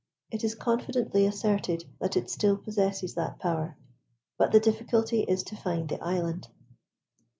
It 0.31 0.43
is 0.43 0.55
confidently 0.55 1.27
asserted 1.27 1.85
that 1.99 2.17
it 2.17 2.27
still 2.27 2.57
possesses 2.57 3.13
that 3.13 3.37
power; 3.37 3.77
but 4.35 4.51
the 4.51 4.59
difficulty 4.59 5.19
is 5.19 5.43
to 5.43 5.55
find 5.55 5.89
the 5.89 6.01
island. 6.03 6.47